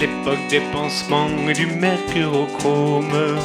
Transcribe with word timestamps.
l'époque 0.00 0.46
des 0.48 0.62
pansements 0.72 1.28
et 1.46 1.52
du 1.52 1.66
mercurochrome. 1.66 3.36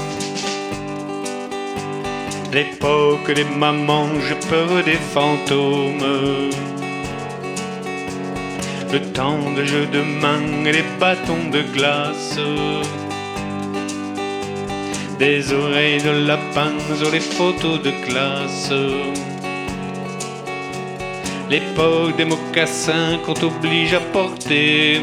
L'époque 2.54 3.30
des 3.34 3.44
mamans, 3.44 4.08
j'ai 4.26 4.40
peur 4.50 4.70
des 4.86 5.00
fantômes. 5.14 6.50
Le 8.94 9.00
temps 9.12 9.52
de 9.58 9.66
jeux 9.66 9.88
de 9.88 10.02
main 10.22 10.66
et 10.66 10.72
les 10.72 10.86
bâtons 10.98 11.50
de 11.52 11.62
glace. 11.74 12.40
Des 15.20 15.52
oreilles 15.52 16.02
de 16.02 16.26
lapin 16.26 16.72
sur 16.96 17.12
les 17.12 17.20
photos 17.20 17.82
de 17.82 17.92
classe. 18.06 18.72
L'époque 21.50 22.16
des 22.16 22.26
mocassins 22.26 23.18
qu'on 23.26 23.34
t'oblige 23.34 23.94
à 23.94 24.00
porter. 24.00 25.02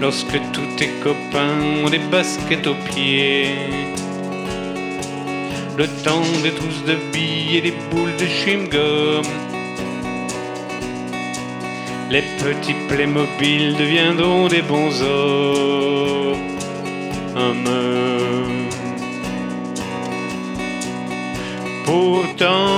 Lorsque 0.00 0.38
tous 0.52 0.68
tes 0.76 0.90
copains 1.02 1.84
ont 1.84 1.88
des 1.88 2.00
baskets 2.10 2.66
aux 2.66 2.76
pieds. 2.92 3.46
Le 5.76 5.86
temps 6.04 6.22
des 6.42 6.50
trousses 6.50 6.84
de 6.86 6.96
billes 7.12 7.56
et 7.58 7.60
des 7.62 7.74
boules 7.90 8.16
de 8.16 8.26
chewing-gum. 8.26 9.24
Les 12.10 12.22
petits 12.38 12.76
Playmobil 12.88 13.76
deviendront 13.76 14.48
des 14.48 14.62
bons 14.62 15.02
hommes. 15.02 16.04
Pourtant, 21.84 22.73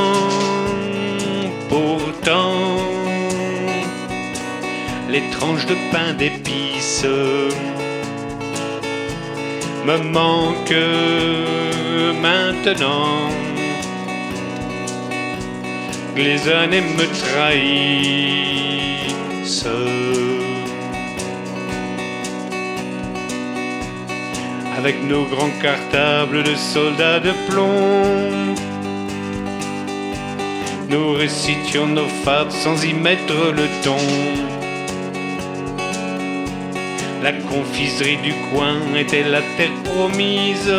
de 5.54 5.76
pain 5.92 6.12
d'épices 6.18 7.06
me 9.84 9.96
manquent 9.98 10.72
maintenant. 12.20 13.30
Les 16.16 16.48
années 16.48 16.80
me 16.80 17.06
trahissent. 17.22 18.56
Avec 24.76 24.96
nos 25.04 25.24
grands 25.26 25.56
cartables 25.62 26.42
de 26.42 26.54
soldats 26.56 27.20
de 27.20 27.32
plomb, 27.48 28.54
nous 30.90 31.12
récitions 31.12 31.86
nos 31.86 32.08
fables 32.24 32.50
sans 32.50 32.84
y 32.84 32.92
mettre 32.92 33.52
le 33.54 33.68
ton. 33.84 34.55
La 37.26 37.32
confiserie 37.32 38.18
du 38.18 38.32
coin 38.52 38.76
était 38.94 39.24
la 39.24 39.40
terre 39.56 39.74
promise. 39.82 40.72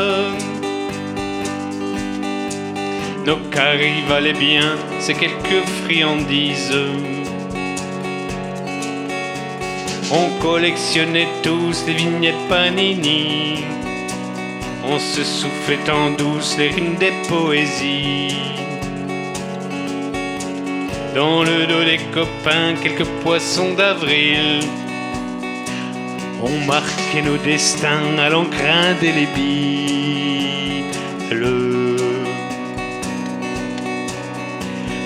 Nos 3.26 3.36
caries 3.52 4.04
valaient 4.08 4.32
bien 4.32 4.78
ces 5.02 5.14
quelques 5.14 5.68
friandises. 5.84 6.74
On 10.10 10.42
collectionnait 10.42 11.28
tous 11.44 11.84
les 11.86 11.96
vignettes 11.96 12.48
Panini. 12.48 13.66
On 14.86 14.98
se 15.00 15.26
soufflait 15.26 15.92
en 15.92 16.12
douce 16.12 16.56
les 16.58 16.70
rimes 16.70 16.96
des 16.96 17.12
poésies. 17.28 18.38
Dans 21.14 21.44
le 21.44 21.68
dos 21.68 21.84
des 21.84 22.00
copains, 22.14 22.76
quelques 22.82 23.10
poissons 23.22 23.74
d'avril. 23.74 24.62
On 26.42 26.66
marquait 26.66 27.24
nos 27.24 27.38
destins 27.38 28.18
à 28.20 28.30
l'encre 28.30 28.64
indélébile. 28.64 29.98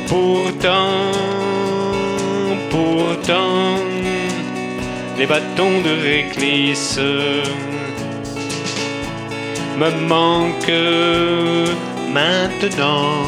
Pourtant, 0.07 1.13
pourtant, 2.69 3.77
les 5.17 5.25
bâtons 5.25 5.81
de 5.85 5.91
réglisse 6.03 6.99
me 9.77 9.89
manquent 10.07 10.85
maintenant. 12.13 13.25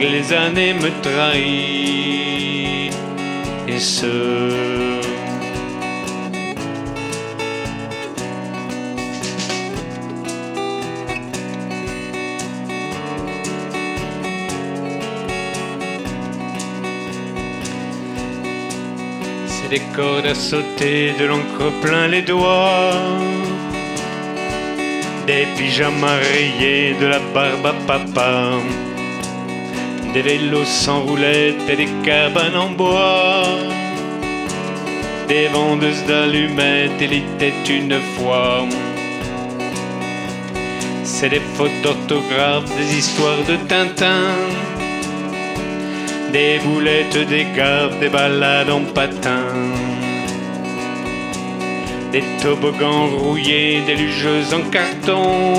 Les 0.00 0.32
années 0.32 0.72
me 0.72 0.90
trahissent. 1.02 2.00
Des 19.70 19.80
cordes 19.94 20.26
à 20.26 20.34
sauter, 20.34 21.14
de 21.16 21.26
l'encre 21.26 21.70
plein 21.80 22.08
les 22.08 22.22
doigts, 22.22 22.90
des 25.28 25.46
pyjamas 25.56 26.18
rayés, 26.32 26.96
de 27.00 27.06
la 27.06 27.20
barbe 27.32 27.66
à 27.66 27.74
papa, 27.86 28.50
des 30.12 30.22
vélos 30.22 30.64
sans 30.64 31.02
roulettes 31.02 31.68
et 31.68 31.76
des 31.76 31.88
cabanes 32.04 32.56
en 32.56 32.70
bois, 32.70 33.44
des 35.28 35.46
vendeuses 35.46 36.04
d'allumettes 36.08 37.00
et 37.00 37.06
les 37.06 37.24
têtes 37.38 37.68
une 37.68 38.00
fois. 38.16 38.66
C'est 41.04 41.28
des 41.28 41.42
fautes 41.54 41.80
d'orthographe, 41.84 42.64
des 42.76 42.98
histoires 42.98 43.44
de 43.48 43.54
Tintin, 43.68 44.34
des 46.32 46.58
boulettes, 46.58 47.28
des 47.28 47.46
gaffes, 47.56 47.98
des 47.98 48.08
balades 48.08 48.70
en 48.70 48.82
patin, 48.92 49.46
des 52.12 52.22
toboggans 52.42 53.08
rouillés, 53.18 53.80
des 53.86 53.96
lugeuses 53.96 54.54
en 54.54 54.62
carton, 54.70 55.54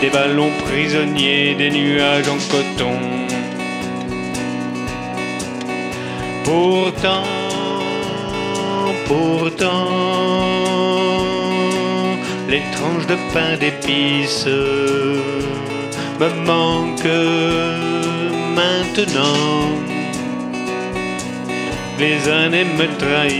des 0.00 0.10
ballons 0.10 0.50
prisonniers, 0.64 1.54
des 1.54 1.70
nuages 1.70 2.28
en 2.28 2.38
coton. 2.52 2.98
Pourtant, 6.44 7.24
pourtant, 9.06 9.88
les 12.48 12.62
tranches 12.72 13.06
de 13.06 13.16
pain 13.34 13.56
d'épices 13.58 14.46
me 16.18 16.28
manquent 16.46 17.97
maintenant. 18.60 19.60
Les 21.98 22.28
années 22.28 22.68
me 22.78 22.86
trahissent. 23.02 23.34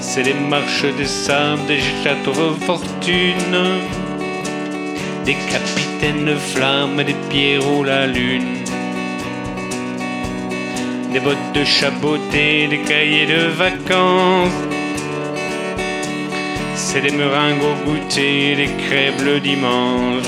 C'est 0.00 0.22
les 0.22 0.34
marches 0.34 0.90
des 0.98 1.10
sables, 1.24 1.66
des 1.66 1.80
châteaux 2.02 2.32
de 2.32 2.64
fortune, 2.64 3.58
des 5.24 5.36
capitaines 5.54 6.36
flammes, 6.36 7.02
des 7.02 7.16
pierrots 7.28 7.84
la 7.84 8.06
lune 8.06 8.56
des 11.16 11.20
bottes 11.20 11.52
de 11.54 11.64
chaboté, 11.64 12.68
des 12.68 12.82
cahiers 12.82 13.24
de 13.24 13.48
vacances. 13.48 14.75
C'est 16.78 17.00
des 17.00 17.10
meringues 17.10 17.62
au 17.62 17.90
goûter, 17.90 18.54
des 18.54 18.68
crêpes 18.84 19.22
le 19.24 19.40
dimanche. 19.40 20.24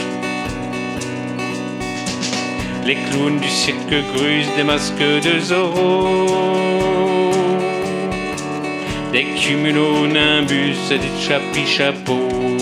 Les 2.87 2.95
clowns 2.95 3.39
du 3.39 3.49
cirque 3.51 3.95
gruse, 4.15 4.49
des 4.57 4.65
masques 4.65 4.99
de 4.99 5.39
Zorro. 5.41 6.27
Des 9.13 9.25
cumulonimbus 9.25 10.91
et 10.91 10.99
des 10.99 11.21
chapis 11.21 11.67
chapeaux. 11.67 12.57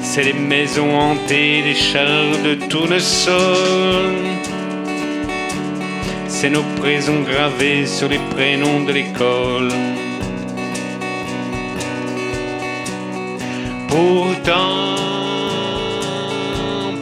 C'est 0.00 0.24
les 0.24 0.32
maisons 0.32 0.98
hantées, 0.98 1.62
des 1.62 1.74
chars 1.74 2.38
de 2.42 2.54
tournesol. 2.70 4.12
C'est 6.26 6.48
nos 6.48 6.64
présents 6.80 7.20
gravés 7.20 7.84
sur 7.84 8.08
les 8.08 8.20
prénoms 8.34 8.84
de 8.84 8.92
l'école. 8.92 9.72
Pourtant, 13.96 14.94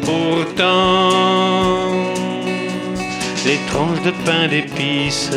pourtant, 0.03 1.11
les 3.45 3.59
tranches 3.67 4.03
de 4.03 4.13
pain 4.25 4.47
d'épices 4.47 5.33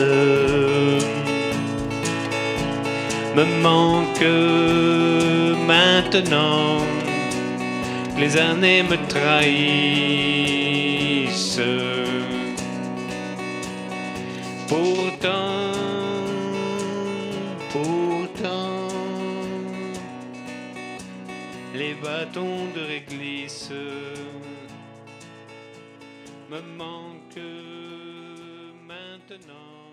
me 3.35 3.45
manquent 3.63 4.35
maintenant. 5.65 6.77
les 8.19 8.37
années 8.37 8.83
me 8.83 8.97
trahissent. 9.07 9.57
Pourtant, 14.67 15.66
bâtons 22.03 22.71
de 22.75 22.81
réglisse 22.81 23.71
me 26.49 26.61
manquent 26.77 27.39
maintenant. 28.87 29.86